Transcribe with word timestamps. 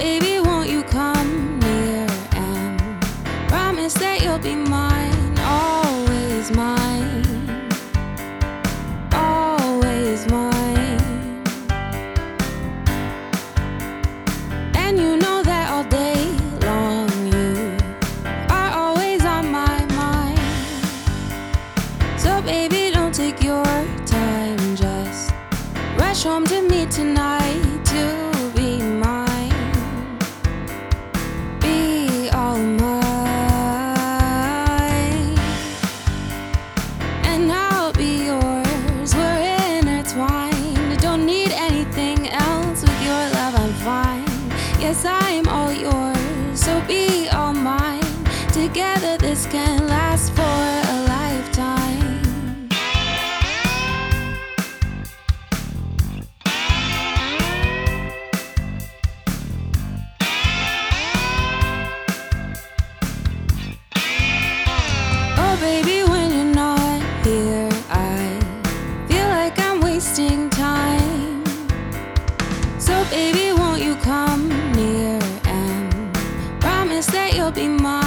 baby, 0.00 0.39
home 26.24 26.44
to 26.44 26.60
me 26.68 26.84
tonight 26.86 27.84
to 27.84 28.52
be 28.54 28.82
mine. 28.82 30.18
Be 31.60 32.28
all 32.30 32.58
mine. 32.58 32.98
And 37.24 37.50
I'll 37.50 37.92
be 37.92 38.26
yours. 38.26 39.14
We're 39.14 39.78
intertwined. 39.78 41.00
Don't 41.00 41.24
need 41.24 41.52
anything 41.52 42.28
else. 42.28 42.82
With 42.82 43.02
your 43.02 43.24
love, 43.38 43.54
I'm 43.54 43.72
fine. 43.84 44.26
Yes, 44.78 45.04
I'm 45.06 45.48
all 45.48 45.72
yours. 45.72 46.60
So 46.60 46.82
be 46.86 47.28
all 47.28 47.54
mine. 47.54 48.04
Together, 48.52 49.16
this 49.16 49.46
can 49.46 49.86
last 49.86 50.32
for 50.32 50.49
baby, 65.60 66.02
when 66.08 66.32
you're 66.32 66.54
not 66.54 67.02
here, 67.24 67.68
I 67.90 68.40
feel 69.08 69.28
like 69.28 69.58
I'm 69.58 69.80
wasting 69.80 70.48
time. 70.48 71.44
So, 72.78 73.04
baby, 73.10 73.52
won't 73.52 73.82
you 73.82 73.94
come 73.96 74.48
near 74.72 75.20
and 75.44 76.14
promise 76.60 77.06
that 77.08 77.34
you'll 77.36 77.50
be 77.52 77.68
mine, 77.68 77.99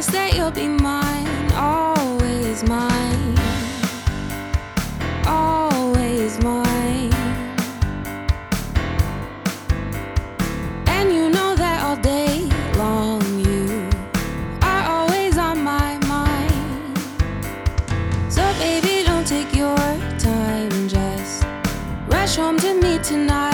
promise 0.00 0.12
that 0.14 0.34
you'll 0.34 0.50
be 0.50 0.66
mine, 0.66 1.52
always 1.52 2.62
mine, 2.64 3.36
always 5.26 6.38
mine. 6.42 7.12
And 10.86 11.12
you 11.12 11.28
know 11.28 11.54
that 11.54 11.82
all 11.84 11.96
day 11.96 12.48
long 12.76 13.22
you 13.40 13.90
are 14.62 14.84
always 14.88 15.36
on 15.36 15.62
my 15.62 15.98
mind. 16.06 16.98
So, 18.32 18.42
baby, 18.58 19.04
don't 19.04 19.26
take 19.26 19.54
your 19.54 19.76
time. 20.18 20.88
Just 20.88 21.44
rush 22.08 22.36
home 22.36 22.58
to 22.58 22.72
me 22.74 22.98
tonight 23.02 23.49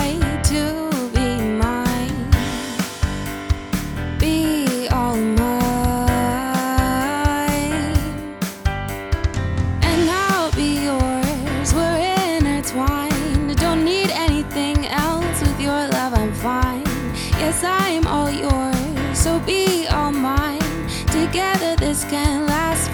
Together, 21.26 21.74
this 21.74 22.04
can 22.04 22.46
last 22.46 22.88